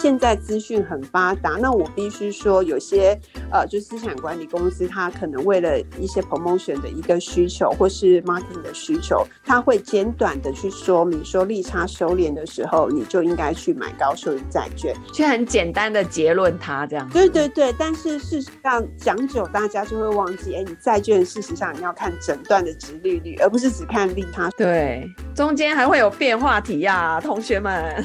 [0.00, 3.14] 现在资讯很发达，那我必须说，有些
[3.52, 17.06] 呃，就资产管理公司，它可能为了一些 promotion 的一个需求，或是 marketing 的需求，它会简短的去说明说利差收敛的时候，你就应该去买高收益债券，却很简单的结论它这样。
[17.10, 24.48] 对对对，但是事实上讲久，大家就会忘记，哎，你债券事实上你要看整段的殖利率，而不是只看利差。
[24.56, 28.02] 对，中间还会有变化题呀、啊，同学们。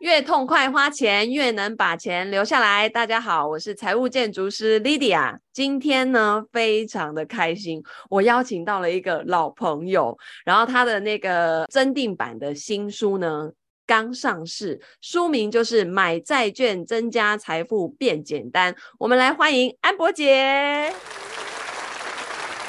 [0.00, 2.88] 越痛快花钱，越能把钱留下来。
[2.88, 5.36] 大家好，我是财务建筑师 Lydia。
[5.52, 13.50] 今天呢，非常的开心，我邀请到了一个老朋友，然后他的那个增订版的新书呢
[13.88, 18.72] 刚上市，书名就是《买债券增加财富变简单》。
[19.00, 20.94] 我们来欢迎安博姐。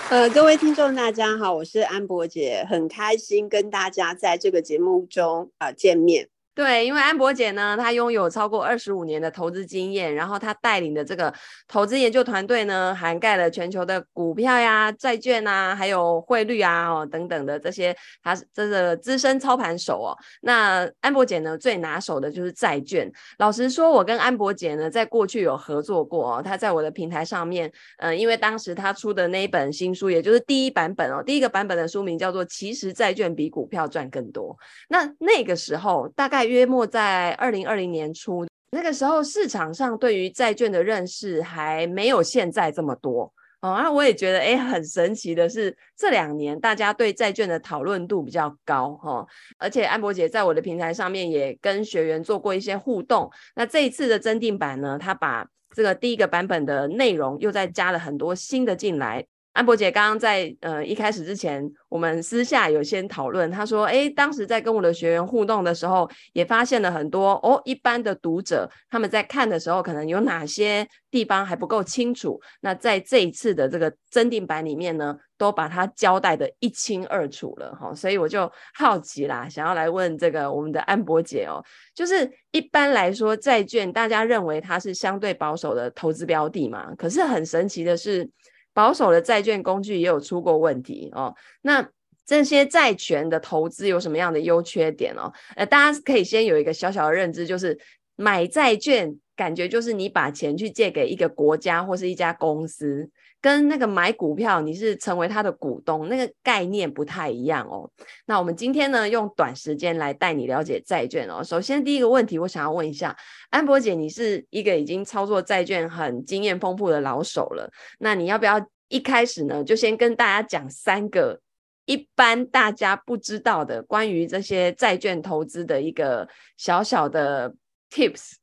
[0.09, 6.27] 呃，各位听众大家好，我是安博姐，很开心跟大家在这个节目中啊、呃、见面。
[6.59, 11.33] 对，因为安博姐呢，她拥有超过二十五年的投资经验，然后她带领的这个
[11.69, 20.11] 投资研究团队呢，涵盖了全球的股票呀、债券啊，还有汇率啊哦等等的这些，她这个资深操盘手哦。
[20.41, 23.09] 那安博姐呢，最拿手的就是债券。
[23.37, 26.41] 老实说，我跟安博姐呢，在过去有合作过哦。
[26.43, 34.53] 她在我的平台上面，嗯、因为当时她出的那一本新书，也就是第一版本哦，第一个版本的书名叫做《其实债券比股票赚更多》。
[34.89, 36.48] 那那个时候大概。
[36.49, 43.79] 约莫在二零二零年初，那个时候市场上对于债券的认识还没有现在这么多哦。
[43.81, 49.25] 那我也觉得，哎，很神奇的是，这两年大家对债券的讨论度比较高哈、
[49.57, 53.29] 而且安博姐在我的平台上面也跟学员做过一些互动。
[53.55, 59.25] 那这一次的增订版呢，他把这个第一个版本的内容又再加了很多新的进来。
[59.59, 72.39] 安博姐刚刚在呃一开始之前，我们私下有先讨论，她说，诶，当时在跟我的学员互动的时候，也发现了很多哦，一般的读者他们在看的时候，可能有哪些地方还不够清楚。
[72.61, 81.61] 那在这一次的这个增订版里面呢，都把它交代得一清二楚了哈、所以我就好奇啦，想要来问这个我们的安博姐哦，
[81.93, 88.29] 就是一般来说债券大家认为它是相对保守的投资标的嘛，可是很神奇的是。
[88.79, 91.35] 保守的债券工具也有出过问题哦。
[91.63, 91.85] 那
[92.25, 95.33] 这些债权的投资有什么样的优缺点哦？
[95.57, 97.77] 呃，大家可以先有一个小小的认知，就是
[98.15, 103.09] 买债券感觉就是你把钱去借给一个国家或是一家公司，
[103.41, 107.89] 跟那个买股票你是成为他的股东，那个概念不太一样哦。
[108.25, 111.43] 那我们今天呢，用短时间来带你了解债券哦。
[111.43, 113.15] 首先第一个问题，我想要问一下
[113.49, 121.39] 安博姐，你是一个已经操作债券很经验丰富的老手了，那你要不要一开始呢，就先跟大家讲三个
[121.85, 126.27] 一般大家不知道的关于这些债券投资的一个
[126.57, 127.53] 小小的
[127.89, 128.38] tips。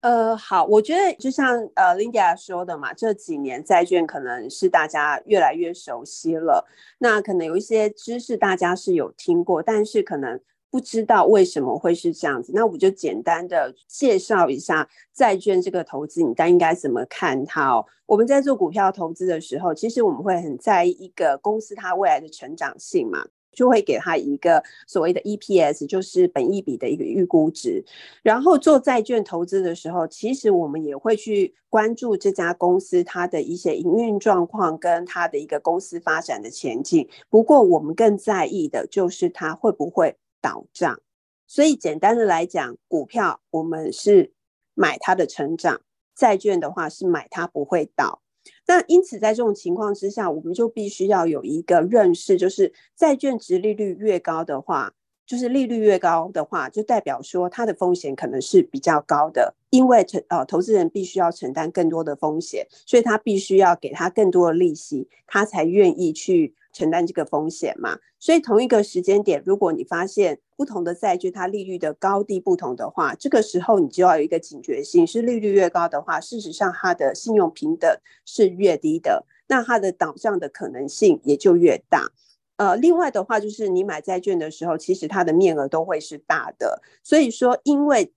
[0.00, 6.64] 呃，好，我觉得就像呃 Linda 说的嘛，这几年债券可能是大家越来越熟悉了。
[6.98, 12.52] 那可能有一些知识大家是有听过，但是可能不知道为什么会是这样子。
[12.54, 17.84] 那我就简单的介绍一下债券这个投资，你该应该怎么看它哦。
[18.06, 23.26] 我们在做股票投资的时候，其实我们会很在意一个公司它未来的成长性嘛。
[23.58, 27.84] 就会给他一个所谓的 EPS，就是本益比的一个预估值。
[28.22, 37.08] 然后做债券投资的时候，其实我们也会去关注这家公司它的一些营运状况跟它的一个公司发展的前景。
[37.28, 41.00] 不过我们更在意的就是它会不会倒账。
[41.48, 44.30] 所以简单的来讲，股票我们是
[44.74, 45.80] 买它的成长，
[46.14, 48.22] 债券的话是买它不会倒。
[48.68, 54.92] 那因此，在这种情况之下，我们就必须要有一个认识，就是债券殖利率越高的话，
[55.26, 66.54] 就是利率越高的话，就代表说它的风险可能是比较高的，因为承呃投资人必须要承担更多的风险，所以他必须要给他更多的利息，他才愿意去。
[66.70, 77.88] 承担这个风险嘛，所以同一个时间点，如果你发现不同的债券它利率的高低不同的话，这个时候你就要有一个警觉性，是利率越高的话，事实上它的信用平等
[78.26, 82.10] 是越低的，那它的倒账的可能性也就越大。
[82.56, 88.12] 呃，另外的话就是你买债券的时候，其实它的面额都会是大的，所以说，因为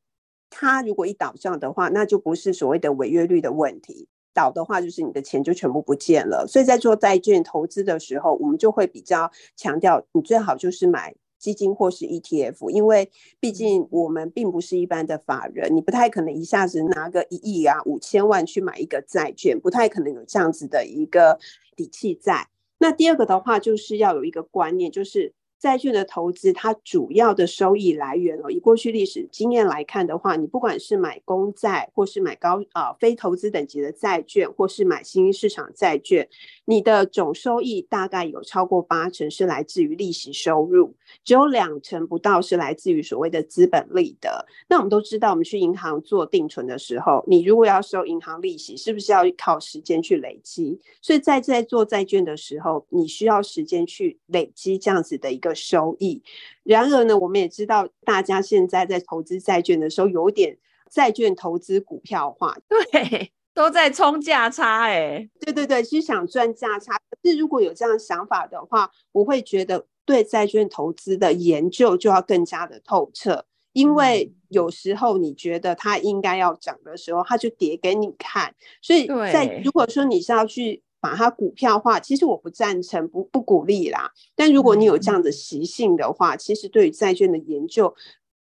[0.49, 4.07] 它如果一倒账的话，那就不是所谓的违约率的问题。
[4.33, 6.47] 倒的话，就是你的钱就全部不见了。
[6.47, 13.09] 所以在做债券投资的时候，我们就会比较强调，你最好就是买基金或是 ETF，因为
[13.39, 21.39] 毕竟我们并不是一般的法人，你不太可能一下子拿个一亿啊、五千万去买一个债券，不太可能有这样子的一个
[21.75, 22.47] 底气在。
[22.77, 36.27] 那第二个的话，就是要有一个观念，就是债券的投资，它主要的收益来源哦，以过去历史经验来看的话，你不管是买公债，或是买高啊、呃、非投资等级的债券，或是买新兴市场债券，
[36.65, 44.45] 你的总收益大概有超过八成是来自于利息收入，只有两成不到是来自于所谓的资本利得。
[44.67, 50.79] 那我们都知道，我们去银行做定存的时候，你如果要收银行利息，是不是要靠时间去累积？
[51.01, 55.55] 所以在在做债券的时候，你需要时间去累积这样子的一个。
[55.61, 56.23] 收益。
[56.63, 60.57] 然而呢，我们也知道，大家现在在投资债券的时候，有点
[60.89, 66.93] 债券投资股票化， 对，都在冲价差，哎，对对对，是想赚价差。
[67.09, 78.53] 可是如果有这样想法的话，我会觉得对债券投资的研究就要更加的透彻，因为有时候你觉得它应该要涨的时候，它就跌给你看。
[78.81, 80.83] 所以在如果说你是要去。
[81.03, 84.11] 把它股票化，其实我不赞成，不不鼓励啦。
[84.35, 87.95] 但如果你有这样的习性的话，其实对于债券的研究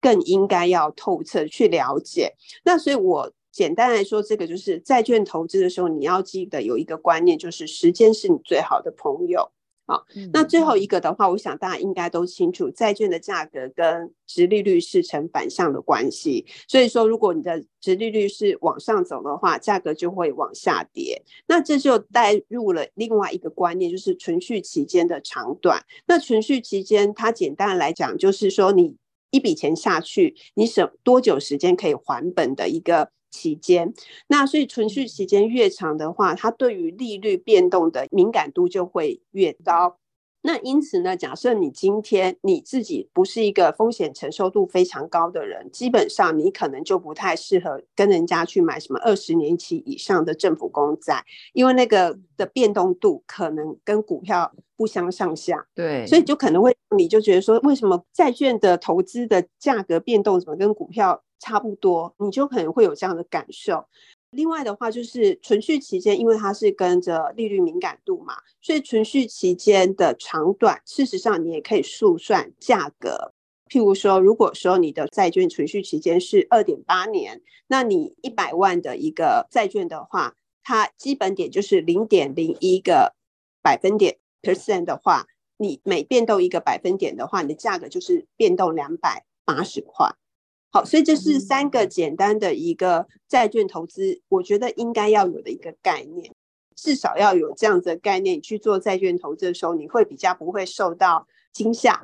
[0.02, 2.34] 更应该要透彻去了解。
[2.64, 9.52] 那所以，我简单来说，这个就是债券投资的时候，你要记得有一个观念，就是时间是你最好的朋友。
[9.88, 16.46] 好，那最后一个的话，我想大家应该都清楚，债券的价格跟殖利率是成反向的关系。
[16.66, 21.22] 所以说，如果你的殖利率是往上走的话，价格就会往下跌。
[21.48, 25.84] 那这就带入了另外一个观念，就是存续期间的长短。
[26.06, 28.96] 那存续期间，它简单来讲，就是说你
[29.32, 33.12] 一笔钱下去，你省多久时间可以还本的一个。
[33.32, 33.92] 期间，
[34.28, 39.98] 那所以存续期间越长的话，它对于利率变动的敏感度就会越高。
[40.44, 51.24] 那因此呢，假设你今天你自己不是一个风险承受度非常高的人，基本上你可能就不太适合跟人家去买什么二十年期以上的政府公债，
[51.54, 55.68] 因为那个的变动度可能跟股票不相上下。
[55.76, 62.16] 对，所以就可能会你就觉得说，为什么债券的投资的价格变动怎么跟股票差不多？
[62.20, 63.84] 你就可能会有这样的感受。
[64.30, 73.34] 另外的话，就是存续期间，因为它是跟着利率敏感度嘛，所以存续期间的长短，事实上你也可以速算价格。
[73.70, 83.16] 譬如说，如果说你的债券存续期间是二点八年，那你一百万的一个债券的话，它基本点就是零点零一个
[83.62, 85.28] 百分点 percent 的话，
[85.58, 90.14] 你每变动一个百分点的话，你的价格就是变动两百八十块。
[90.72, 96.34] 好，所以这是三个简单的一个债券投资，我觉得应该要有的一个概念，
[96.76, 102.02] 至少要有这样子的概念，你去做债券投资的时候，你会比较不会受到惊吓。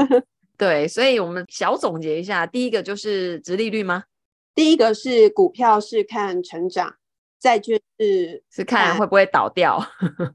[0.56, 4.04] 对，所以我们小总结一下，第一个就是殖利率吗？
[4.54, 6.94] 第一个是股票是看成长。
[7.46, 9.80] 债券是是看会不会倒掉，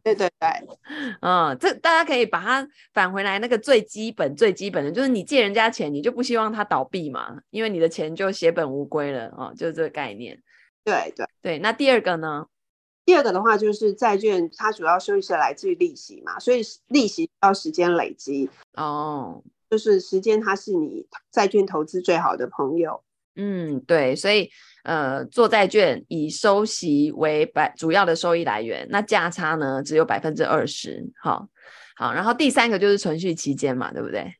[0.01, 0.47] 对对对，
[1.19, 10.41] 嗯，这大家可以把它返回来，那个最基本最基本的就是你借人家钱，你就不希望他倒闭嘛，因为你的钱就血本无归了哦，就是这个概念。
[10.85, 12.47] 对对对，那第二个呢？
[13.03, 23.03] 第二个的话就是债券，它主要收益是来自于利息嘛，所以利息要时间累积哦，就是时间它是你债券投资最好的朋友。
[23.35, 24.49] 嗯，对，所以
[24.83, 31.11] 呃，做债券以收息为百主要的收益来源，那价差呢只有百分之二十。
[31.21, 31.47] 好，
[31.95, 34.33] 好，然后第三个就是存续期间嘛，对不对？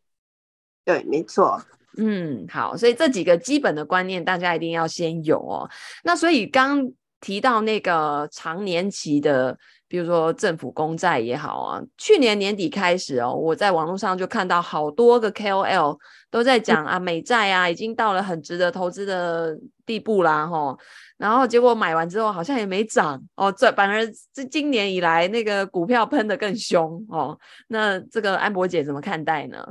[0.84, 1.62] 对，没错。
[1.98, 5.70] 嗯，好，所以这几个基本的观念大家一定要先有哦。
[6.04, 9.58] 那所以刚提到那个长年期的。
[9.92, 15.98] 比如说政府公债也好啊，去年年底开始哦，我在网络上就看到好多个 KOL
[16.30, 20.80] 都在讲啊，美债啊已经到了很值得投资的地步啦，吼，
[21.18, 24.02] 然后结果买完之后好像也没涨哦，这反而
[24.34, 29.62] 这今年以来那个股票喷得更凶哦，那这个安博姐怎么看待呢？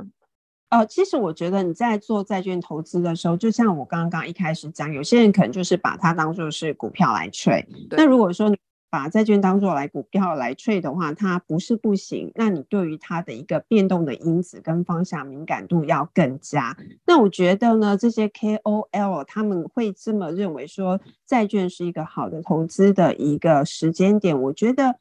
[0.69, 8.55] 哦，其实我觉得你在做债券投资的时候，就像我刚刚一开始讲，有些人可能就是把它当做是股票来 trade，那如果说你
[8.91, 12.31] 把债券当做来股票来 trade 的话，它不是不行。
[12.35, 16.77] 那你对于它的一个变动的因子跟方向敏感度要更加。
[17.07, 24.39] 那我觉得呢，这些 KOL 他们会这么认为说，债券是一个好的投资的一个时间点。
[24.39, 24.97] 我觉得。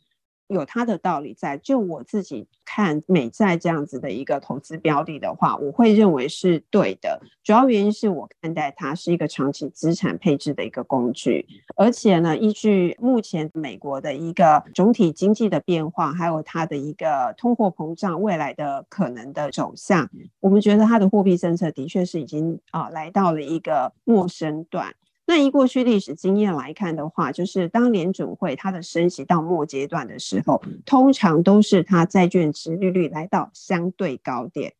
[0.50, 7.20] 有它的道理在，就我自己看美债这样子的一个投资标的的话，我会认为是对的。
[7.42, 24.94] 主要原因是我看待它是一个长期资产配置的一个工具，而且呢，依据目前美国的一个总体经济的变化，还有它的一个通货膨胀未来的可能的走向，我们觉得它的货币政策的确是已经啊来到了一个陌生段。
[25.30, 34.72] 那以过去历史经验来看的话，就是当联准会它的升息到末阶段的时候，通常都是它债券殖利率来到相对高点。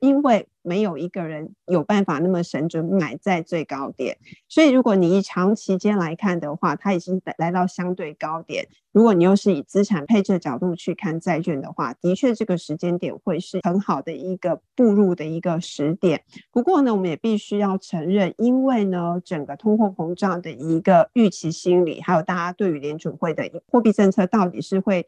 [0.00, 8.66] 因为没有一个人有办法那么神准买在最高点，所以如果你以长期间来看的话，它已经来到相对高点。
[8.92, 16.22] 如果你又是以资产配置的角度去看债券的话，的确这个时间点会是很好的一个步入的一个时点。
[16.50, 25.06] 不过呢，我们也必须要承认，因为呢，整个通货膨胀的一个预期心理，还有大家对于联储会的货币政策到底是会。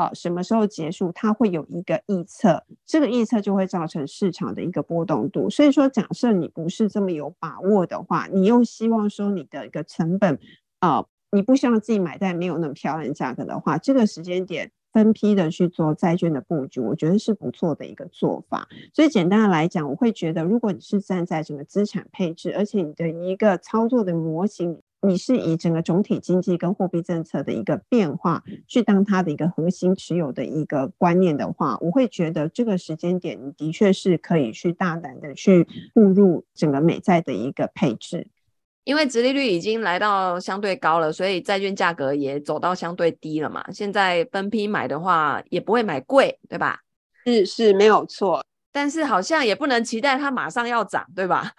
[0.00, 1.12] 啊，什么时候结束？
[1.12, 5.50] 它会有一个预测，这个预测就会造成市场的一个波动度。
[5.50, 10.38] 所以说，假设你不是这么有把握的话，你又希望说你的一个成本，
[10.78, 18.66] 啊，你不希望自己买在没有那么漂亮价格的话，这个时间点分批的去做债券的布局，我觉得是不错的一个做法。
[18.94, 24.80] 所以简单的来讲，我会觉得，如果你是站在整个资产配置，而且你的一个操作的模型。
[25.02, 38.28] 你是以整个总体经济跟货币政策的一个变化去当它的一个核心持有的一个观念的话，我会觉得这个时间点你的确是可以去大胆的去步入整个美债的一个配置，
[38.84, 43.64] 因为殖利率已经来到相对高了，所以债券价格也走到相对低了嘛。
[43.72, 46.80] 现在分批买的话也不会买贵，对吧？
[47.24, 51.52] 是是没有错，但是好像也不能期待它马上要涨，对吧？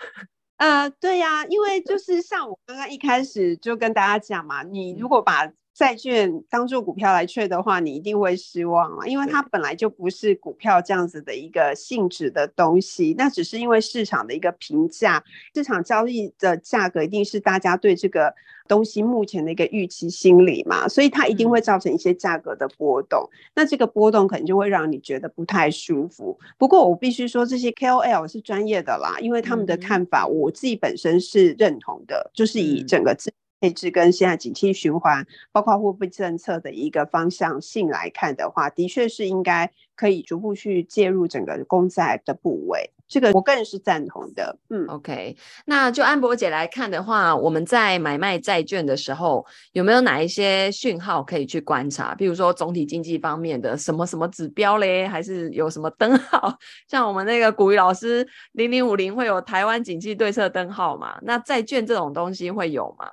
[0.62, 15.24] 呃，对呀，因为就 是像我刚刚一开始就跟大家讲嘛，你如果把债券当做股票来 trade 的话，你一定会失望了，因为它本来就不是股票这样子的一个性质的东西，那只是因为市场的一个评价，
[15.56, 18.34] 市场交易的价格一定是大家对这个
[18.68, 26.38] 东西目前的一个预期心理嘛，所以它一定会造成一些价格的波动，那这个波动可能就会让你觉得不太舒服。
[26.58, 33.32] 不过我必须说，这些 KOL 是专业的啦，因为他们的看法我自己本身是认同的，就是以整个自
[33.62, 42.90] 配置跟现在景气循环，包括货币政策的一个方向性来看的话，的确是应该可以逐步去介入整个公债的部位。
[43.08, 44.58] 这个我个人是赞同的。
[44.70, 52.16] 嗯，OK，那就安博姐来看的话，我们在买卖债券的时候，有没有哪一些讯号可以去观察？
[52.16, 56.58] 比如说总体经济方面的什么什么指标嘞，还是有什么灯号？
[56.90, 61.20] 像我们那个古雨老师零零五零会有台湾景气对策灯号嘛？
[61.22, 63.06] 那债券这种东西会有吗？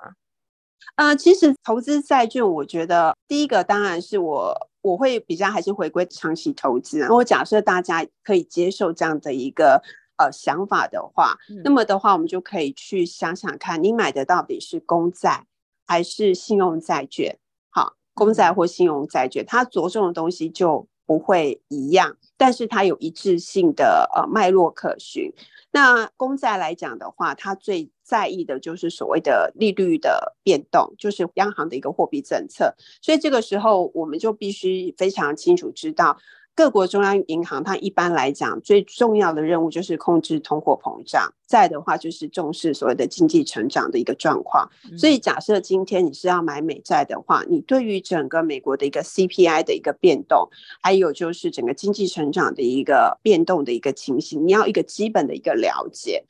[0.95, 6.99] 呃，其实投资债券，我觉得第一个当然是我我会比较还是回归长期投资。
[6.99, 9.81] 然后假设大家可以接受这样的一个
[10.17, 15.45] 呃想法的话，嗯，那么的话，我们就可以去想想看，你买的到底是公债
[15.87, 17.37] 还是信用债券？
[17.69, 25.33] 好，公债或信用债券，它着重的东西就不会一样，但是它有一致性的呃脉络可循。
[25.71, 32.75] 那公债来讲的话，它最在意的就是所谓的利率的变动，就是央行的一个货币政策。
[33.01, 36.19] 所以这个时候，我们就必须非常清楚知道。
[36.55, 44.69] 各国中央银行，它一般来讲最重要的任务就是控制通货膨胀，再的话就是重视所谓的经济成长的一个状况。
[44.97, 50.49] 所以假设今天你是要买美债的话，你对于整个美国的一个 CPI 的一个变动，
[50.81, 56.25] 还有就是整个经济成长的一个变动的一个情形，你要一个基本的一个了解。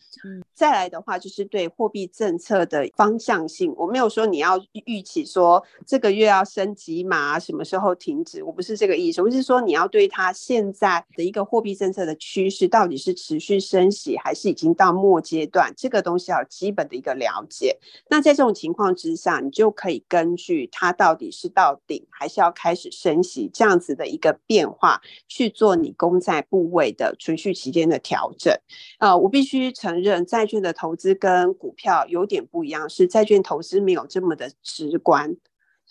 [0.60, 10.34] 再来的话就是对货币政策的方向性，我没有说你要预期说这个月要升几码，什么时候停止，我不是这个意思，我是说你要对它。
[10.34, 15.72] 现在的一个货币政策的趋势到底是持续升息，还是已经到末阶段？
[15.78, 17.78] 这个东西要基本的一个了解。
[18.10, 28.54] 那在这种情况之下，你就可以根据它到底是到顶，还是要开始升息这样子的一个变化，去做你公债部位的存续期间的调整。
[29.00, 35.38] 呃，我必须承认，在券的投资跟股票有点不一样，是债券投资没有这么的直观，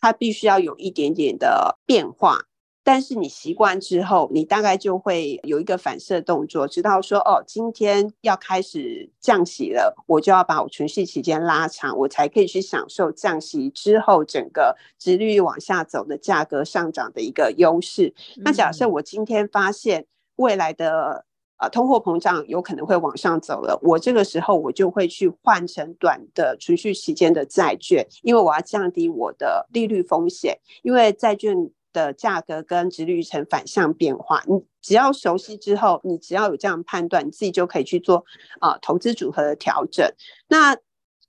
[0.01, 2.41] 它必须要有一点点的变化。
[2.85, 18.15] 但是你习惯之后，你大概就会有一个反射动作，知道说哦，今天要开始降息了，我就要把我存续期间拉长，我才可以去享受降息之后整个殖利率往下走的价格上涨的一个优势。
[18.39, 21.27] 那假设我今天发现未来的
[21.59, 31.71] 啊通货膨胀有可能会往上走了，我这个时候我就会去换成短的存续期间的债券，因为我要降低我的利率风险，因为债券。
[31.91, 38.23] 的价格跟殖利率呈反向变化，你只要熟悉之后，你只要有这样判断，你自己就可以去做
[38.61, 40.07] 啊、投资组合的调整。
[40.49, 40.77] 那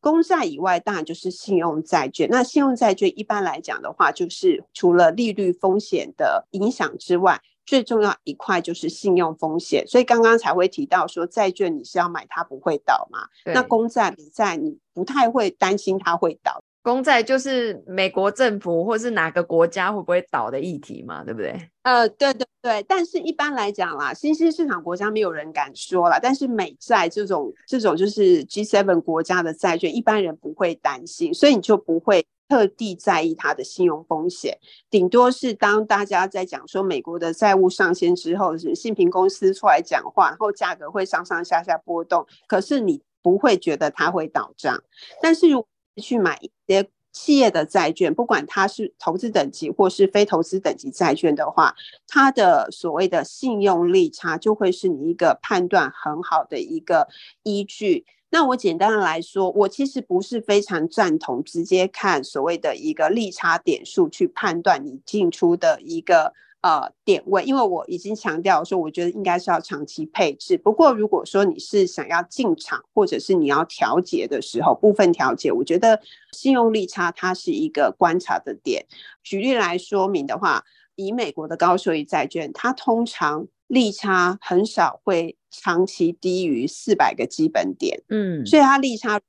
[0.02, 2.28] 公债以外，当然就是信用债券。
[2.30, 9.86] 那信用债券一般来讲的话，就是除了利率风险的影响之外，最重要一块就是信用风险。
[9.88, 13.20] 所以刚刚才会提到说，债券你是要买它不会倒嘛？
[13.54, 16.60] 那公债、美债你不太会担心它会倒。
[16.82, 21.54] 公债就是美国政府或是哪个国家会不会倒的议题嘛，对不对？
[21.84, 34.58] 呃，对对对，但是一般来讲啦，新兴市场国家没有人敢说啦，但是美债这种这种就是 G7 国家的债券，一般人不会担心，所以你就不会特地在意它的信用风险。
[34.90, 44.84] 顶多是当大家在讲说美国的债务上限之后，是信评公司出来讲话，然后价格会上上下下波动，可是你不会觉得它会倒账。
[45.22, 45.70] 但是如果
[46.02, 51.76] 去买一些企业的债券，不管它是投资等级或是非投资等级债券的话，
[52.08, 57.08] 它的所谓的信用利差就会是你一个判断很好的一个
[57.44, 58.06] 依据。
[58.30, 66.34] 那我简单的来说，我其实不是非常赞同直接看所谓的一个利差点数去判断你进出的一个。
[66.62, 70.58] 呃，点位，因为我已经强调说，我觉得应该是要长期配置。
[70.58, 76.02] 不过，如果说你是想要进场，或者是你要调节的时候，部分调节，我觉得
[76.34, 78.86] 信用利差它是一个观察的点。
[79.24, 89.22] 举例来说明的话，以美国的高收益债券，它通常利差很少会长期低于四百个基本点，嗯，所以它利差。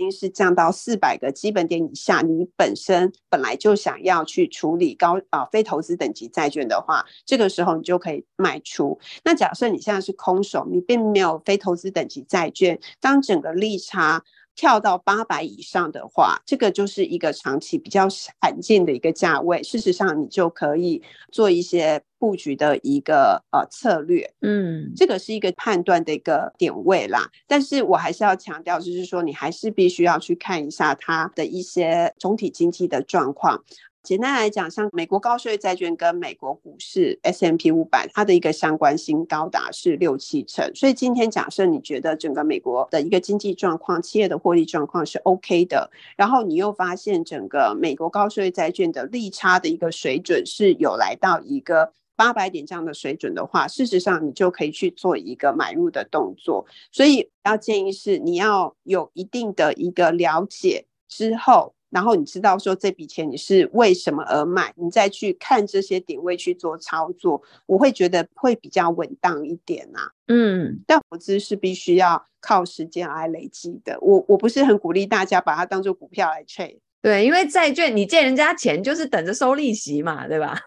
[0.00, 8.96] 已经是降到四百个基本点以下，你本身本来就想要去处理高啊、呃、非投资等级债券的话，这个时候你就可以卖出。
[9.24, 14.22] 那假设你现在是空手，你并没有非投资等级债券，当整个利差。
[14.58, 18.08] 跳到八百以上的话，这个就是一个长期比较
[18.40, 19.62] 罕见的一个价位。
[19.62, 21.00] 事实上，你就可以
[21.30, 24.28] 做一些布局的一个呃策略。
[24.40, 27.30] 嗯，这个是一个判断的一个点位啦。
[27.46, 33.62] 但是我还是要强调，就是说你还是必须要去看一下它的一些总体经济的状况。
[34.08, 40.74] 简单来讲，像美国高收益债券跟美国股市 S M P 五百，它的一个相关性高达是六七成。
[40.74, 56.64] 所以今天假设你觉得整个美国的一个经济状况、企业的获利状况是 OK 的，然后你又发现整个美国高收益债券的利差的一个水准是有来到一个八百点这样的水准的话，事实上你就可以去做一个买入的动作。
[56.90, 61.74] 所以要建议是你要有一定的一个了解之后。
[61.90, 70.10] 然后你知道说这笔钱你是为什么而买，你再去看这些点位去做操作，我会觉得会比较稳当一点呐、啊。
[70.28, 73.98] 嗯，但投资是必须要靠时间来累积的。
[74.00, 76.78] 我我不是很鼓励大家把它当做股票来 trade。
[77.00, 80.58] 对，因为债券你借人家钱就是等着收利息嘛，对吧？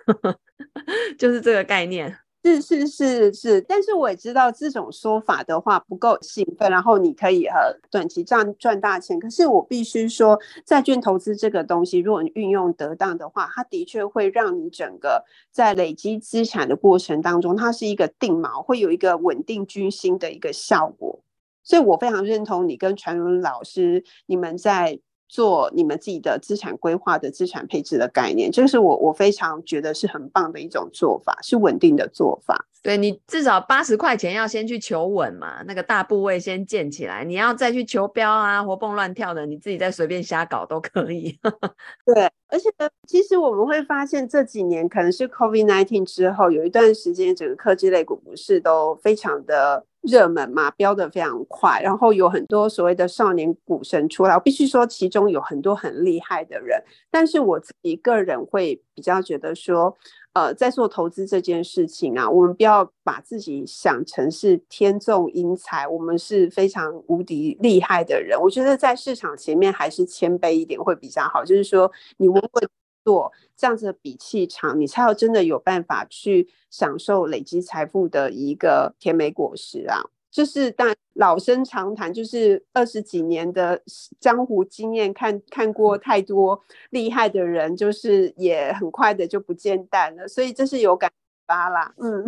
[1.20, 2.18] 就是这个概念。
[2.44, 9.20] 是是是是，但是我也知道这种说法的话不够兴奋，然后你可以呃短期赚赚大钱。
[9.20, 21.24] 可是我必须说，债券投资这个东西，如果你运用得当的话，它的确会让你整个在累积资产的过程当中，它是一个定锚，会有一个稳定军心的一个效果。
[21.64, 25.00] 所以我非常认同你跟传伦老师你们在。
[25.32, 32.68] 做你们自己的资产规划的资产配置的概念，这是我我非常觉得是很棒的一种做法，是稳定的做法。
[32.84, 41.40] 对，你至少八十块钱要先去求稳嘛，那个大部位先建起来，你要再去求标啊，活蹦乱跳的，你自己再随便瞎搞都可以。
[42.06, 42.70] 对，而且
[43.08, 49.86] 其实我们会发现这几年可能是 COVID nineteen 之后，有一段时间整个科技类股不是都非常的。
[50.02, 54.34] 热门嘛，飙得非常快，然后有很多所谓的少年股神出来。
[54.34, 59.96] 我必须说，其中有很多很厉害的人，但是我自己个人会比较觉得说，
[60.34, 68.40] 呃，在做投资这件事情啊，我们不要把自己想成是天纵英才，我们是非常无敌厉害的人。
[68.42, 72.70] 我觉得在市场前面还是谦卑一点会比较好，就是说你稳稳。
[73.04, 80.02] 做这样子的比气场，你才有真的有办法去享受累积财富的一个甜美果实啊！
[80.32, 83.82] 就是但老生常谈，就是二十几年的
[84.18, 90.26] 江湖经验，看看过太多厉害的人，就是也很快的就不见淡了。
[90.30, 91.12] 所以这是有感
[91.46, 92.24] 发啦，嗯，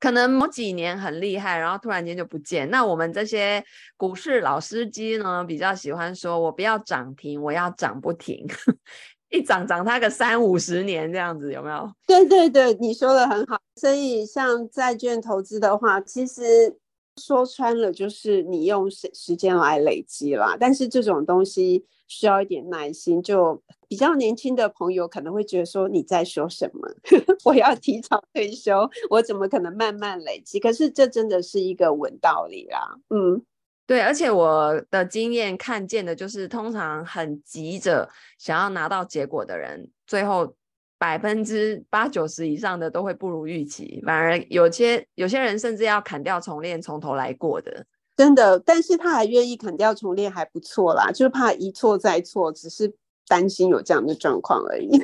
[0.00, 2.70] 可能某几年很厉害，然后突然间就不见。
[2.70, 3.62] 那我们这些
[3.98, 8.46] 股市老司机呢，比较喜欢说，我不要涨停，我要涨不停。
[9.34, 11.90] 一涨涨它个三五十年这样子有没有？
[12.06, 13.58] 对对对，你说的很好。
[13.74, 16.76] 所以像债券投资的话，其实
[17.20, 20.56] 说穿了就是你用时时间来累积啦。
[20.58, 23.20] 但是这种东西需要一点耐心。
[23.20, 26.88] 就比较年轻的朋友可能会觉得说，你在说什么？
[27.44, 30.60] 我要提早退休，我怎么可能慢慢累积？
[30.60, 32.96] 可是这真的是一个稳道理啦。
[33.10, 33.42] 嗯。
[33.86, 40.54] 对，而且我的经验看见的就是，通常很急着想要拿到结果的人，最后
[40.96, 47.84] 百分之八九十以上的都会不如预期，反而有些有些人甚至要砍掉重练，从头来过的，
[48.16, 48.58] 真的。
[48.60, 52.90] 但是他还愿意砍掉重练，还不错啦，就是怕一错再错，只是
[53.28, 54.96] 担心有这样的状况而已。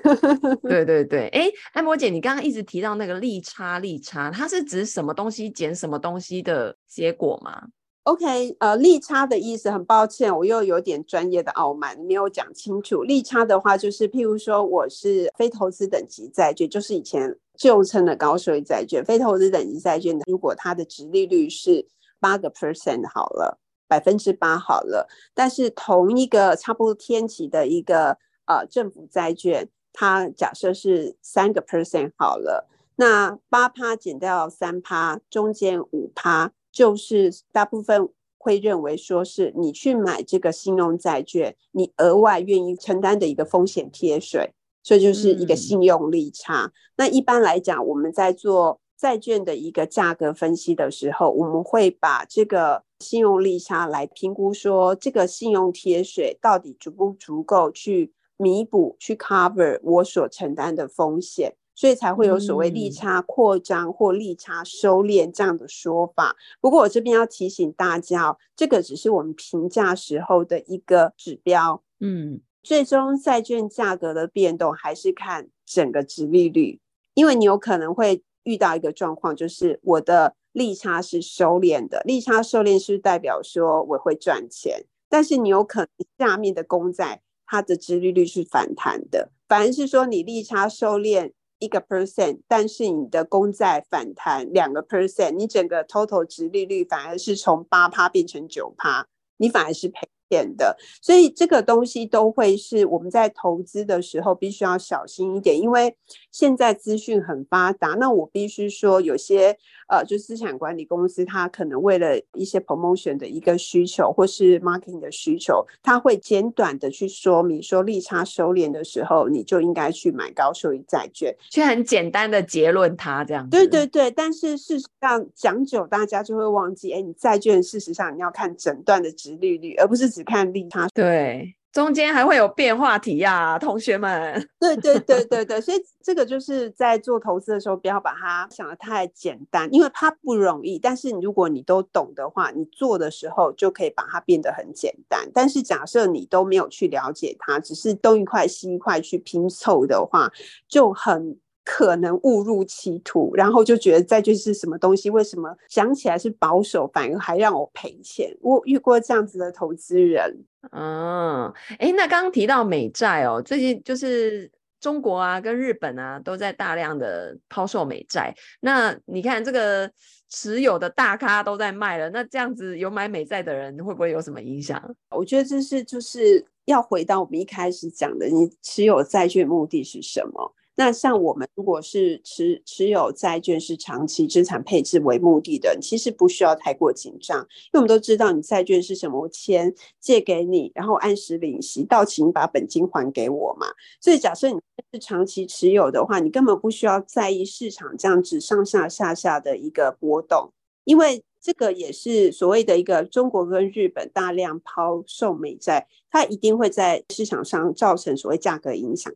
[0.62, 7.62] 对 对对，哎，艾摩姐，你刚刚一直提到那个利差利差，它是指什么东西减什么东西的结果吗
[8.04, 13.02] ？OK，呃，利差的意思，很抱歉，我又有点专业的傲慢，没有讲清楚。
[13.02, 21.86] 利差的话，就是譬如说，我是非投资等级债券，就是以前旧称的高收益债券，非投资等级债券，如果它的殖利率是
[22.18, 23.58] 八个 percent 好了。
[23.90, 44.52] 百分之八好了，但是同一个差不多天期的一个呃政府债券，它假设是三个 percent 好了，那八趴减掉三趴，中间五趴，就是大部分会认为说是你去买这个信用债券，你额外愿意承担的一个风险贴水，
[44.83, 46.64] 所以就是一个信用利差。
[46.64, 52.83] 嗯、那一般来讲，我们在做债券的一个价格分析的时候，我们会把这个。
[53.00, 66.36] 信用利差来评估，说这个信用贴水到底足不足够去弥补、去 cover 我所承担的风险，所以才会有所谓利差扩张或利差收敛这样的说法。
[66.60, 71.82] 不过我这边要提醒大家，这个只是我们评价时候的一个指标。
[72.00, 76.78] 嗯，最终债券价格的变动还是看整个殖利率，
[77.14, 80.34] 因为你有可能会遇到一个状况，就是我的。
[80.52, 85.88] 利差是收敛的，利差收敛是代表说我会赚钱，但是你有可能
[86.18, 100.08] 下面的公债它的殖利率是反弹的，反而是说你利差收敛一个 percent，但是你的公债反弹两个 percent，你整个 total 值利率反而是从八趴变成九趴，你反而是赔。
[100.56, 105.94] 的，所以这个东西都会是我们在投资的时候必须要小心一点，因为
[106.30, 107.88] 现在资讯很发达。
[107.94, 109.56] 那我必须说，有些
[109.88, 123.48] 呃，就资产管理公司，它可能为了一些 promotion 的一个需求，或是 marketing 的需求，它会简短的去说明说，利差收敛的时候，你就应该去买高收益债券，去很简单的结论它这样。
[123.50, 130.19] 对对对，但是事实上讲久，大家就会忘记，哎，你债券事实上你要看整段的殖利率，而不是只。
[130.24, 134.48] 看利他，对，中间还会有变化题呀，同学们。
[134.59, 140.78] 对对对对对，所以这个就是在做投资的时候，不要把它想的太简单，因为它不容易。
[140.78, 145.30] 但是如果你都懂的话，你做的时候就可以把它变得很简单。
[145.33, 150.30] 但是假设你都没有去了解它，只是东一块西一块去拼凑的话，
[150.68, 151.38] 就很。
[151.72, 155.09] 可能误入歧途，然后就觉得债券是什么东西？
[155.09, 158.37] 为什么想起来是保守，反而还让我赔钱？
[158.40, 160.37] 我遇过这样子的投资人。
[160.72, 161.44] 嗯，
[161.78, 168.35] 哎，那刚刚提到美债哦，最近就是中国啊跟日本啊都在大量的抛售美债。
[168.59, 169.88] 那你看这个
[170.28, 174.83] 持有的大咖都在卖了，那这样子有买美债的人会不会有什么影响？
[175.11, 180.52] 我觉得这是就是要回到我们一开始讲的，你持有债券目的是什么？
[180.76, 193.66] 那像我们如果是持持有债券是长期资产配置为目的的，其实不需要太过紧张，因为我们都知道你债券是什么，我钱借给你，然后按时领息，到期你把本金还给我嘛。
[194.00, 194.59] 所以假设你
[194.92, 200.50] 是长期持有的话，你根本不需要在意市场这样子上上下下的一个波动，
[200.85, 209.12] 因为这个也是所谓的一个中国跟日本大量抛售美债，它一定会在市场上造成所谓价格影响。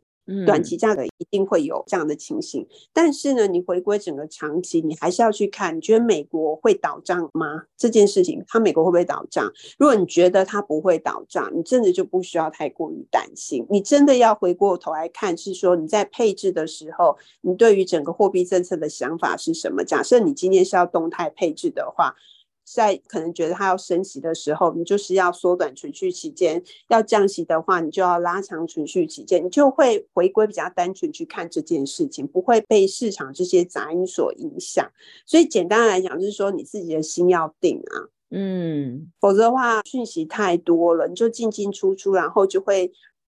[0.47, 7.65] 短期价格一定会有这样的情形，嗯、但是呢，你回归整个长期，你还是要去看，你觉得美国会倒账吗？
[7.77, 9.53] 这件事情，它美国会不会倒账？
[9.79, 13.67] 如果你觉得它不会倒账，你真的就不需要太过于担心。
[13.69, 19.85] 你真的要回过头来看，是说你在配置的时候，你对于整个货币政策的想法是什么？
[19.85, 22.15] 假设你今天是要动态配置的话。
[22.64, 29.44] 在可能觉得它要升息的时候，你就是要缩短存续期间；要降息的话，你就要拉长存续期间。
[29.44, 34.90] 你就会回归比较单纯去看这件事情，不会被市场这些杂音所影响。
[35.27, 42.90] 所以简单来讲，就是说你自己的心要定啊，嗯，否则的话讯息太多了，你就进进出出，然后就会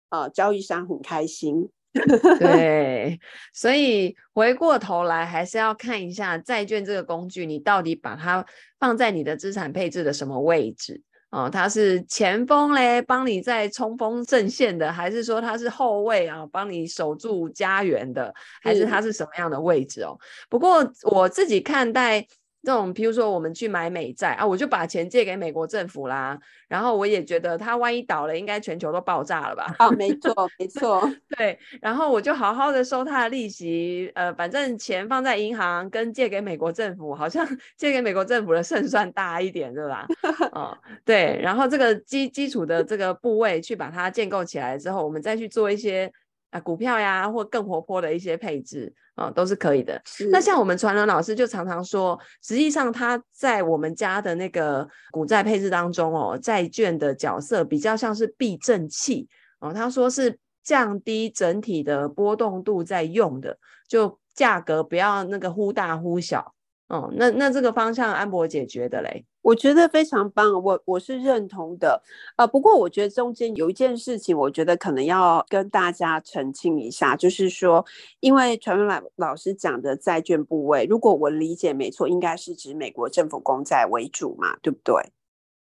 [0.10, 1.70] 呃交易商很开心。
[2.40, 3.20] 对，
[3.54, 8.46] 所以回过头来还是要看一下债券这个工具，你到底把它
[8.80, 11.02] 放在你的资产配置的什么位置
[11.32, 11.50] 哦？
[11.50, 20.18] 它是前锋嘞，帮你在冲锋阵线的，还是说它是后卫啊，帮你守住家园的，还是它是什么样的位置哦？
[20.50, 22.26] 不过我自己看待
[22.64, 29.76] 这种，譬如说我们去买美债啊，我就把钱借给美国政府啦，然后我也觉得它万一倒了，应该全球都爆炸了吧？
[29.80, 31.02] 啊，没错，没错，
[31.38, 37.46] 对，然后我就好好的收它的利息，呃，反正钱放在银行跟借给美国政府，好像
[37.78, 40.06] 借给美国政府的胜算大一点，对吧？
[40.54, 46.12] 哦，对，然后这个基基础的这个部位去把它建构起来之后，我们再去做一些。
[46.52, 50.02] 啊，股票呀，或更活泼的一些配置啊，都是可以的。
[50.30, 59.28] 那像我们传伦老师就常常说，实际上他在我们家的那个股债配置当中哦，债券的角色比较像是避震器
[59.60, 59.74] 哦。
[59.74, 66.54] 他说是降低整体的波动度在用的，就价格不要那个忽大忽小。
[66.88, 69.26] 哦，那那这个方向安博姐觉得嘞？
[69.42, 72.02] 我觉得非常棒，我我是认同的。
[72.38, 77.84] 呃，不过我觉得中间有一件事情，我觉得可能要跟大家澄清一下，就是说，
[78.20, 84.96] 因为传文老老师讲的债券部位，如果我理解没错，应该是指美国政府公债为主嘛，对不对？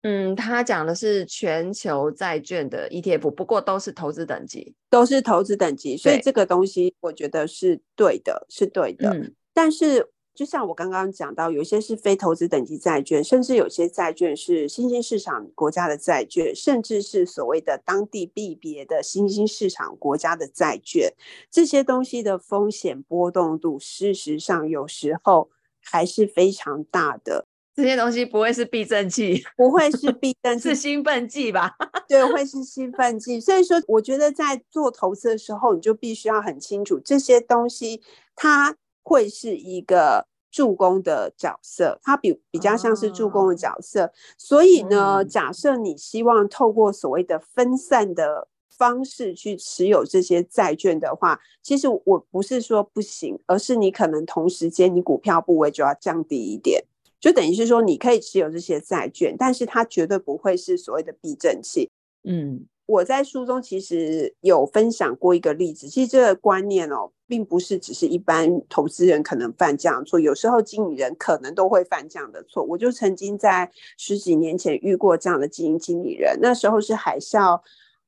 [0.04, 9.10] 嗯，他讲的是全球债券的 ETF，不过都是投资等级，都是投资等级，所以这个东西我觉得是对的，是对的。
[9.10, 10.12] 嗯，但是。
[10.36, 21.14] 就像我刚刚讲到，有些是非投资等级债券，甚至有些债券是新兴市场国家的债券，甚至是所谓的当地币别的新兴市场国家的债券。
[21.50, 25.50] 这些东西的风险波动度，事实上有时候
[25.82, 27.48] 还是非常大的。
[27.74, 31.76] 这些东西不会是避震器， 不会是避震器，是兴奋剂吧？
[32.08, 33.40] 对，会是兴奋剂。
[33.40, 38.02] 所以说，我觉得在做投资的时候，你就必须要很清楚这些东西
[38.36, 38.76] 它。
[39.06, 44.06] 会是一个助攻的角色，它比比较像是助攻的角色。
[44.06, 56.84] 哦、所以呢，嗯、假设你希望透过所谓的分散的方式去持有这些债券的话，其实我不是说不行，而是你可能同时间你股票部位就要降低一点，
[57.20, 61.92] 就等于是说你可以持有这些债券，但是它绝对不会是所谓的避震器。
[62.24, 62.66] 嗯。
[62.88, 72.64] 我在书中其实有分享过一个例子，其实这个观念哦，并不是只是一般投资人可能犯这样错，有时候经理人可能都会犯这样的错。
[72.64, 77.60] 我就曾经在十几年前遇过这样的基金经理人，那时候是海啸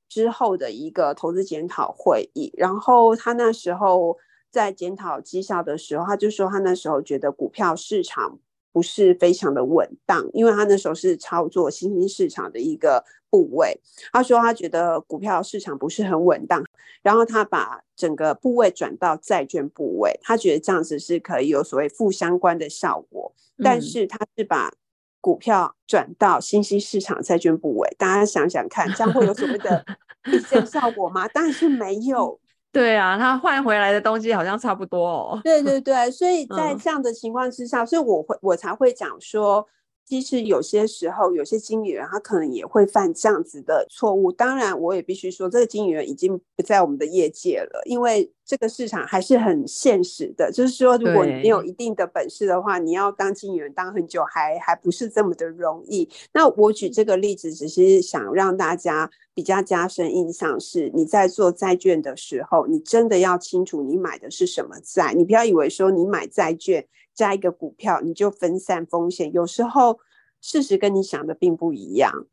[0.08, 4.16] 之后的一个投资检讨会议，然后他那时候
[4.52, 8.38] 在检讨绩效的时候，他就说他那时候觉得股票市场
[8.72, 13.04] 不是非常的稳当，因为他那时候是操作新兴市场的一个。
[13.30, 13.80] 部位，
[14.12, 16.64] 他说他觉得股票市场不是很稳当，
[17.02, 23.34] 然后他把整个部位转到债券部位，他觉得这样子是可以有所谓负相关的效果。
[23.64, 24.72] 但是他是把
[25.20, 29.84] 股票转到新兴市场债券部位，大家想想看，这样会有所谓的
[30.24, 31.28] 避震效果吗？
[31.30, 32.40] 当然是没有。
[32.72, 35.42] 对啊，他换回来的东西好像差不多哦。
[35.44, 39.68] 对对对，所以在这样的情况之下，所以我会我才会讲说。
[40.08, 44.32] 其实有些时候，有些经理人他可能也会犯这样子的错误。
[44.32, 50.52] 当然，我也必须说，这个经理人已经不在我们的业界了，因为这个市场还是很现实的。
[50.52, 56.10] 就是说，如果你没有一定的本事的话，你要当经理人当很久，还还不是这么的容易。
[56.34, 66.88] 那我举这个例子，只是想让大家比较加深印象，是你在做债券的时候，你真的要清楚你买的是什么债，你不要以为说你买债券。
[67.18, 69.34] 加一个股票，你就分散风险。
[69.34, 69.98] 有时候
[70.40, 72.28] 事实跟你想的并不一样。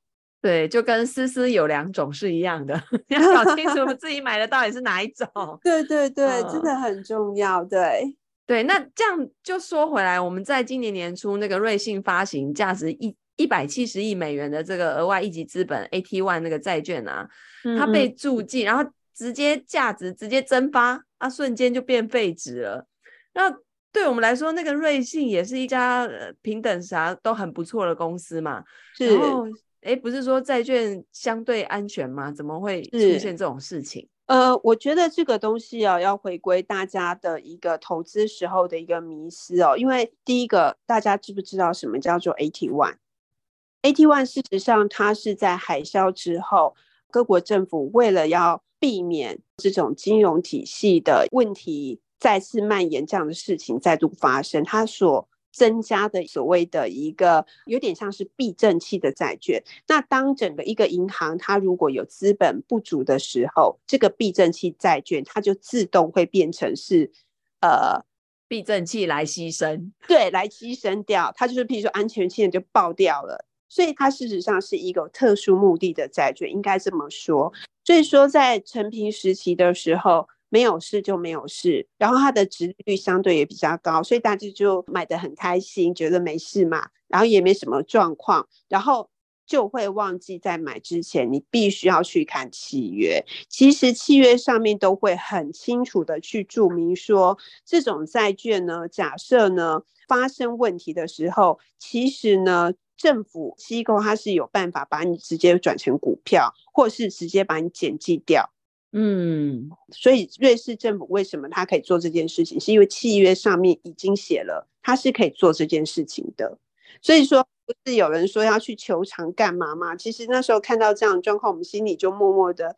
[0.44, 2.78] 对，就跟思思有两种是一样的，
[3.09, 5.26] 你 要搞清楚自己买的到底是哪一种。
[5.64, 7.64] 对对对，嗯、真的很重要。
[7.64, 8.14] 对
[8.46, 17.26] 对，那这样就说回来，我们在今年年初那个瑞信发行价值一一百七十亿美元的这个额外一级资本 AT One 那个债券啊，
[17.64, 22.87] 嗯嗯它被注记，然后直接价值直接蒸发，啊，瞬间就变废纸了。
[23.33, 23.50] 那
[23.90, 26.07] 对我们来说，那个瑞信也是一家
[26.42, 28.62] 平等啥都很不错的公司嘛。
[28.94, 29.46] 是，然后
[29.85, 32.33] 诶，不是说债券相对安全吗？
[32.33, 34.09] 怎么会出现这种事情？
[34.27, 39.77] 呃，我觉得这个东西啊，要回归大家的一个投资时候的一个迷思哦。
[39.77, 46.75] 因为第一个，大家知不知道什么叫做 AT One？AT One 事实上，它是在海啸之后，
[47.11, 52.01] 各国政府为了要避免这种金融体系的问题。
[52.18, 59.62] 再次蔓延这样的事情再度发生，它所增加的所谓的一个有点像是避震器的债券。
[59.87, 67.12] 那当整个一个银行它如果有资本不足的时候，这个避震器债券它就自动会变成是
[67.61, 68.05] 呃
[68.49, 71.33] 避震器来牺牲，对，来牺牲掉。
[71.37, 77.53] 它就是譬如说安全性就爆掉了，所以它事实上是一个特殊目的的债券，应该这么说。
[77.85, 80.29] 所以说在陈平时期的时候。
[80.55, 89.11] 没有事就没有事，然后它的殖率相对也比较高，所以大家就买得很开心，觉得没事嘛，然后也没什么状况，然后
[89.45, 93.25] 就会忘记在买之前，你必须要去看契约。
[93.49, 97.37] 其实契约上面都会很清楚的去注明说，
[97.67, 102.73] 这种债券呢，假设呢发生问题的时候，其实呢。
[102.97, 108.49] 政府机构它是有办法把你直接转成股票，或是直接把你减记掉。
[108.96, 116.57] 嗯，所以瑞士政府为什么他可以做这件事情，是因为契约上面已经写了，他是可以做这件事情的。
[117.02, 119.96] 所以说，不是有人说要去求偿干嘛嘛？
[119.96, 122.76] 其实那时候看到这样的状况，我们心里就默默的。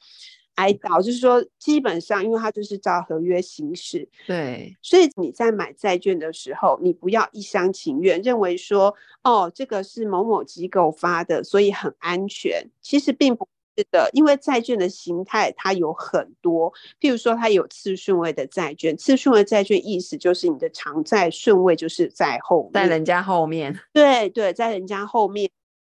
[0.56, 12.66] 哀悼，就是说，基本上，因为它就是照合约行事，对，所以你在买债券的时候，你不要一厢情愿认为说，哦，这个是某某机构发的，所以很安全。
[12.80, 13.46] 其实并不
[13.76, 25.50] 是的，因为债券的形态它有很多，譬如说，它有次顺位的债券，次顺位债券意思就是你的偿债顺位就是在后面，在人家后面，对对，在人家后面。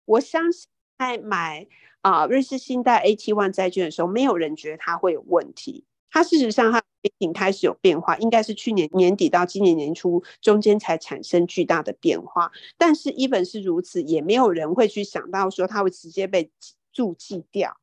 [0.04, 1.66] 我相信在买。
[2.02, 5.84] 啊，瑞士信贷 AT One 债券的时候，没有人觉得它会有问题。
[6.10, 12.50] 它事实上它已经开始有变化，应该是去年年底到今年年初中间才产生巨大的变化。
[12.78, 16.50] 但是，even 是如此，也没有人会去想到说它会直接被
[16.92, 17.76] 注记掉。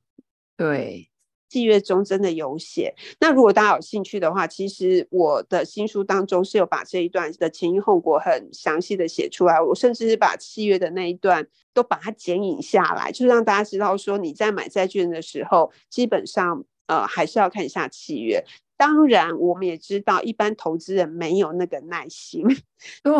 [0.55, 1.09] 对。
[1.49, 2.93] 契约中真的有写。
[3.21, 9.61] 那如果大家有兴趣的话，其实我的新书当中是有把这一段的前因后果很详细的写出来。
[9.61, 18.43] 我甚至是把契约的那一段都把它剪影下来，就让大家知道说你在买债券的时候，基本上呃还是要看一下契约。
[18.75, 22.43] 当然，我们也知道一般投资人没有那个耐心，
[23.01, 23.13] 对，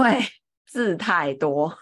[0.66, 1.74] 字太多。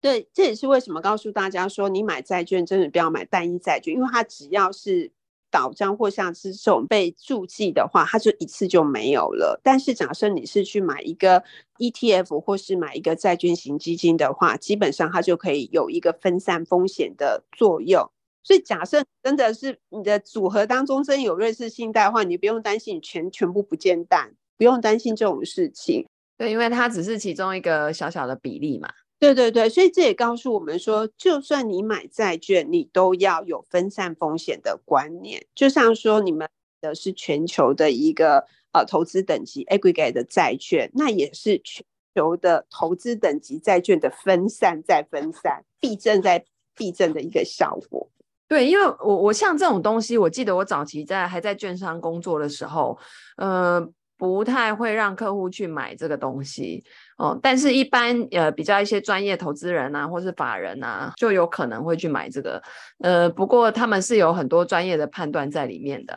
[0.00, 5.12] 对，这也是为什么告诉大家说，你买债券真的不要买单一债券，因为它只要是。
[5.50, 9.58] 倒账或像是这种被注记的话，它就一次就没有了。
[9.64, 11.42] 但是假设你是去买一个
[11.78, 18.06] ETF 或是买一个债券型基金的话，基本上它就可以有一个分散风险的作用。
[18.42, 26.06] 所以假设真的是你的组合当中真有瑞士信贷的话，你不用担心你全全部不见蛋，不用担心这种事情。
[26.36, 28.90] 对，因为它只是其中一个小小的比例嘛。
[29.18, 35.44] 对对对，所以这也告诉我们说，就算你买债券，你都要有分散风险的观念。
[35.56, 36.48] 就像说，你们
[36.80, 46.44] 的是全球的一个呃投资等级 aggregate 的债券，那也是全球的投资等级债券的分散再分散，避震再
[46.76, 48.08] 避震的一个效果。
[48.46, 52.96] 对，因为我我像这种东西，我记得我早期在还在券商工作的时候，
[53.36, 53.92] 呃。
[54.20, 56.82] 不太会让客户去买这个东西
[57.18, 62.62] 哦，但是一般呃比较一些专业投资人啊，或是法人啊，就有可能会去买这个。
[62.98, 66.16] 呃，不过他们是有很多专业的判断在里面的。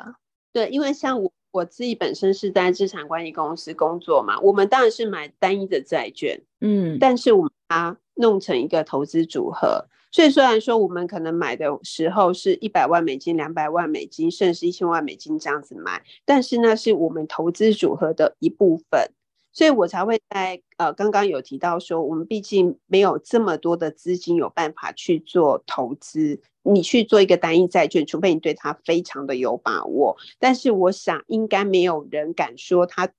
[0.54, 9.86] 对，因为像我我自己本身是在资产管理公司工作嘛，我们当然是买单一的债券，嗯，但是我们把它弄成一个投资组合。
[10.12, 19.10] 所以虽然说我们可能买的时候是一百万美金、两百万美金，甚至是一千万美金这样子买，但是那是我们投资组合的一部分，
[19.54, 33.10] 所以我才会在呃刚刚有提到说，我们毕竟没有这么多的资金有办法去做投资，你去做一个单一债券，除非你对它非常的有把握，但是我想应该没有人敢说他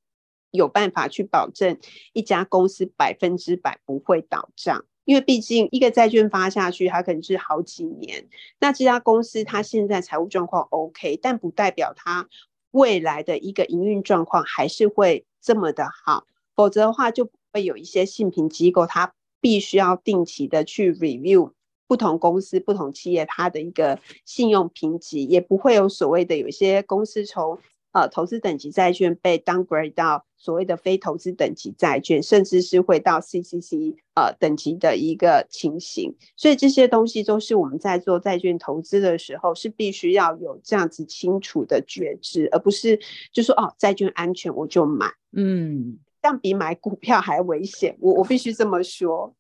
[0.51, 1.79] 有办法去保证
[2.13, 4.85] 一家公司百分之百不会倒账。
[5.05, 8.29] 因为毕竟一个债券发下去，它可能是好几年。
[8.61, 12.29] 那这家公司它现在财务状况 OK，但不代表它
[12.73, 16.27] 未来的一个营运状况还是会这么的好。
[16.57, 21.53] 否则的话，就不会有一些信评机构，它必须要定期的去 review
[21.87, 27.59] 不同公司、不同企业它的一个信用评级，也不会有所谓的有些公司从。
[27.93, 36.15] 呃，投资等级债券被 downgrade 到所谓的非投资等级债券，甚至是会到 CCC 呃等级的一个情形。
[36.37, 42.99] 所以这些东西都是我们在做债券投资的时候，是必须要有这样子清楚的觉知，而不是
[43.31, 47.97] 就说哦，债券安全我就买，嗯，这样比买股票还危险。
[48.01, 49.35] 我我必须这么说。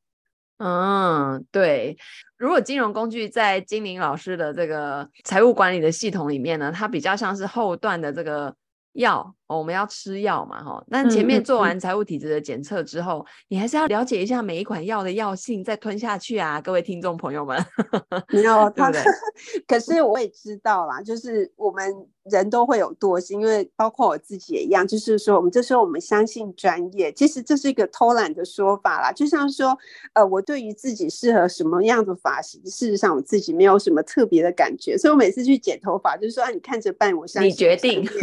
[0.59, 1.97] 嗯，对。
[2.37, 8.55] 如果金融工具在金玲老师的这个财务管理的系统里面呢，它比较像是后段的这个
[8.93, 10.83] 药哦，我们要吃药嘛，哈。
[10.89, 17.63] 那前面做完财务体质的检测之后，嗯嗯嗯，你还是要了解一下每一款药的药性，再吞下去啊，各位听众朋友们。
[18.33, 18.91] 没有他，
[19.69, 21.83] 可是我也知道啦，就是我们。
[22.31, 29.11] 人都会有惰性，因为包括我自己也一样，就是说，我们这时候我们相信专业，其实这是一个偷懒的说法啦。
[29.11, 29.77] 就像说，
[30.13, 38.09] 呃，我对于自己适合什么样的发型，事实上我自己没有什么特别的感觉，所以我每次去剪头发，就是说，啊，你看着办，我相信你决定。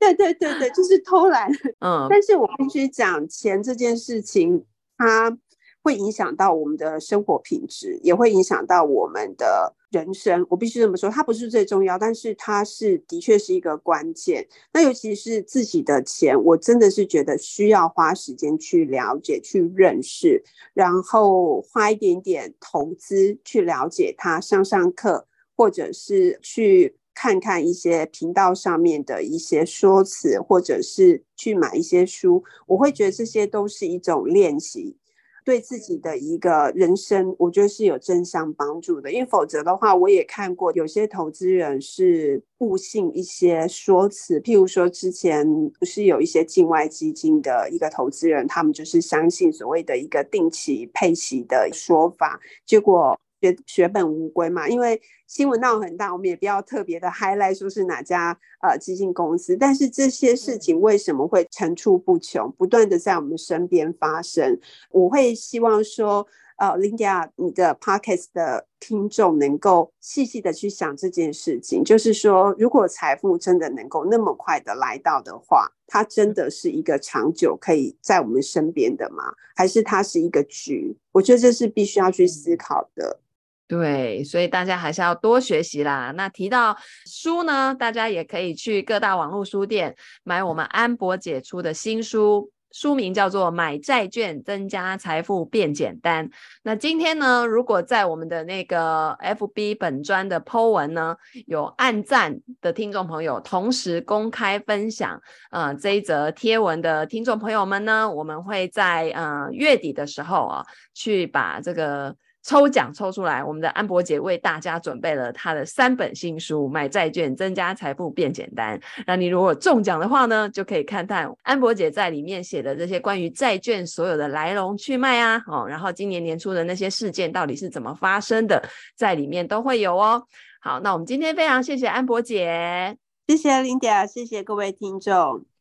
[0.00, 1.50] 对对对对，就是偷懒。
[1.80, 4.64] 嗯，但是我必须讲，钱这件事情，
[4.98, 5.36] 它
[5.82, 9.74] 会影响到我们的生活品质，也会影响到我们的。
[9.94, 14.44] 人生，我必须这么说，它不是最重要，但是它是的确是一个关键。
[14.72, 34.96] 那尤其是自己的钱，我真的是觉得需要花时间去了解、去认识，然后花一点点投资去了解它，上上课，或者是去看看一些频道上面的一些说辞，或者是去买一些书，我会觉得这些都是一种练习。
[35.44, 39.12] 对自己的一个人生，我觉得是有正向帮助的。
[39.12, 45.46] 因为否则的话，我也看过有些投资人是误信一些说辞，譬如说之前
[45.78, 53.20] 不是有一些境外基金的一个投资人，他们就是相信所谓的一个定期配息的说法，结果。
[53.44, 64.58] 血血本无归嘛，因为新闻闹很大，我们也不要特别的 highlight 说是哪家呃基金公司，但是这些事情为什么会层出不穷，不断的在我们身边发生？
[64.90, 66.26] 我会希望说，
[66.56, 79.34] 呃，Linda，你的 podcast 的听众能够细细的去想这件事情，就是说，如果财富真的能够那么快的来到的话，它真的是一个长久可以在我们身边的吗？
[79.56, 80.96] 还是它是一个局？
[81.12, 83.20] 我觉得这是必须要去思考的。
[83.66, 86.12] 对，所以大家还是要多学习啦。
[86.14, 96.28] 那提到书呢，大家也可以去各大网络书店买我们安博姐出的新书，书名叫做《买债券增加财富变简单》。
[96.62, 105.18] 那今天呢，如果在我们的那个 FB 本专的 Po 文呢，有按赞的听众朋友，同时公开分享
[105.50, 112.14] 呃这一则贴文的听众朋友们呢，我们会在呃月底的时候啊，去把这个。
[112.44, 118.78] 抽奖抽出来，我们的安博姐为大家准备了她的三本新书《买债券增加财富变简单》。
[119.06, 128.62] 那你如果中奖的话呢，就可以看看安博姐在里面写的这些关于债券所有的来龙去脉啊，哦，然后今年年初的那些事件到底是怎么发生的，
[128.94, 130.22] 在里面都会有哦。
[130.60, 132.94] 好，那我们今天非常谢谢安博姐，
[133.26, 135.53] 谢谢 Linda，谢谢各位听众。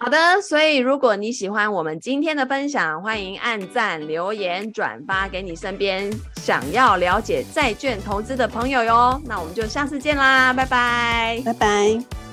[0.00, 9.20] 好的，所以如果你喜欢我们今天的分享，欢迎按赞、留言、转发给你身边想要了解债券投资的朋友哟。
[9.26, 12.27] 那我们就下次见啦，拜拜，拜拜。